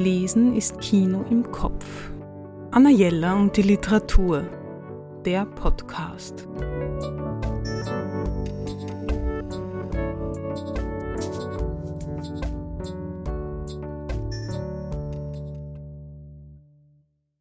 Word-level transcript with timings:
Lesen 0.00 0.56
ist 0.56 0.80
Kino 0.80 1.26
im 1.28 1.52
Kopf. 1.52 2.10
Anna 2.70 2.88
Jella 2.88 3.34
und 3.34 3.54
die 3.54 3.62
Literatur. 3.62 4.48
Der 5.26 5.44
Podcast. 5.44 6.48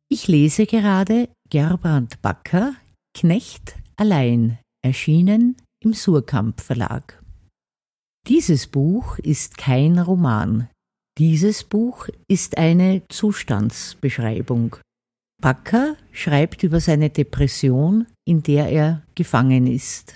Ich 0.10 0.28
lese 0.28 0.66
gerade 0.66 1.30
Gerbrand 1.50 2.22
Backer 2.22 2.74
Knecht 3.14 3.78
allein, 3.96 4.60
erschienen 4.82 5.56
im 5.80 5.94
Surkamp 5.94 6.60
Verlag. 6.60 7.24
Dieses 8.28 8.68
Buch 8.68 9.18
ist 9.20 9.58
kein 9.58 9.98
Roman. 9.98 10.68
Dieses 11.20 11.66
Buch 11.66 12.08
ist 12.30 12.58
eine 12.58 13.02
Zustandsbeschreibung. 13.10 14.78
Backer 15.42 15.98
schreibt 16.14 16.64
über 16.64 16.80
seine 16.80 17.10
Depression, 17.10 18.08
in 18.26 18.42
der 18.42 18.70
er 18.70 19.04
gefangen 19.16 19.68
ist. 19.68 20.16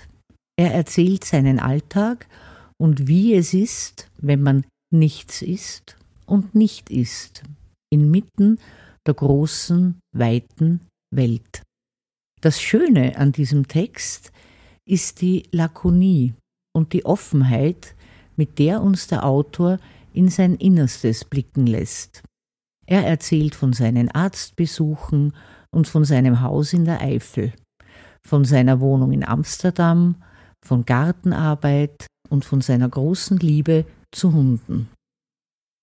Er 0.58 0.72
erzählt 0.72 1.24
seinen 1.24 1.58
Alltag 1.58 2.26
und 2.78 3.06
wie 3.06 3.34
es 3.34 3.52
ist, 3.52 4.08
wenn 4.16 4.40
man 4.40 4.64
nichts 4.90 5.42
ist 5.42 5.98
und 6.24 6.54
nicht 6.54 6.88
ist, 6.88 7.42
inmitten 7.92 8.58
der 9.06 9.12
großen, 9.12 9.98
weiten 10.16 10.80
Welt. 11.14 11.60
Das 12.40 12.62
Schöne 12.62 13.18
an 13.18 13.30
diesem 13.30 13.68
Text 13.68 14.32
ist 14.88 15.20
die 15.20 15.42
Lakonie 15.50 16.32
und 16.74 16.94
die 16.94 17.04
Offenheit, 17.04 17.94
mit 18.36 18.58
der 18.58 18.80
uns 18.80 19.06
der 19.06 19.26
Autor 19.26 19.78
in 20.14 20.28
sein 20.28 20.54
Innerstes 20.54 21.24
blicken 21.24 21.66
lässt. 21.66 22.22
Er 22.86 23.06
erzählt 23.06 23.54
von 23.54 23.72
seinen 23.72 24.10
Arztbesuchen 24.10 25.34
und 25.70 25.88
von 25.88 26.04
seinem 26.04 26.40
Haus 26.40 26.72
in 26.72 26.84
der 26.84 27.00
Eifel, 27.00 27.52
von 28.22 28.44
seiner 28.44 28.80
Wohnung 28.80 29.12
in 29.12 29.24
Amsterdam, 29.24 30.16
von 30.64 30.84
Gartenarbeit 30.84 32.06
und 32.28 32.44
von 32.44 32.60
seiner 32.60 32.88
großen 32.88 33.38
Liebe 33.38 33.84
zu 34.12 34.32
Hunden, 34.32 34.88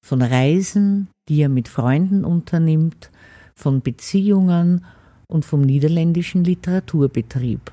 von 0.05 0.21
Reisen, 0.21 1.09
die 1.27 1.41
er 1.41 1.49
mit 1.49 1.67
Freunden 1.67 2.23
unternimmt, 2.23 3.11
von 3.55 3.81
Beziehungen 3.81 4.85
und 5.27 5.45
vom 5.45 5.61
niederländischen 5.61 6.43
Literaturbetrieb. 6.43 7.71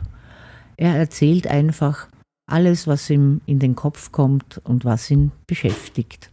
Er 0.76 0.96
erzählt 0.96 1.46
einfach 1.46 2.08
alles, 2.46 2.86
was 2.86 3.10
ihm 3.10 3.40
in 3.46 3.58
den 3.58 3.74
Kopf 3.74 4.12
kommt 4.12 4.60
und 4.64 4.84
was 4.84 5.10
ihn 5.10 5.32
beschäftigt. 5.46 6.30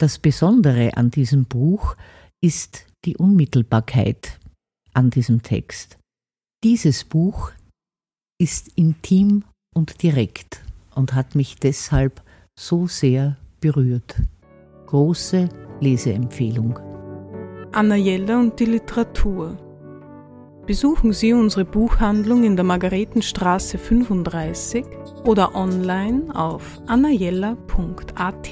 Das 0.00 0.20
Besondere 0.20 0.96
an 0.96 1.10
diesem 1.10 1.44
Buch 1.44 1.96
ist 2.40 2.86
die 3.04 3.16
Unmittelbarkeit 3.16 4.38
an 4.94 5.10
diesem 5.10 5.42
Text. 5.42 5.98
Dieses 6.62 7.02
Buch 7.02 7.50
ist 8.40 8.68
intim 8.76 9.42
und 9.74 10.00
direkt 10.02 10.62
und 10.94 11.14
hat 11.14 11.34
mich 11.34 11.56
deshalb 11.56 12.22
so 12.58 12.86
sehr 12.86 13.36
berührt. 13.60 14.22
Große 14.86 15.48
Leseempfehlung. 15.80 16.78
Anna 17.72 17.96
Jella 17.96 18.38
und 18.38 18.58
die 18.60 18.66
Literatur. 18.66 19.56
Besuchen 20.64 21.12
Sie 21.12 21.32
unsere 21.32 21.64
Buchhandlung 21.64 22.44
in 22.44 22.54
der 22.54 22.64
Margaretenstraße 22.64 23.78
35 23.78 24.84
oder 25.24 25.56
online 25.56 26.32
auf 26.34 26.80
annajella.at. 26.86 28.48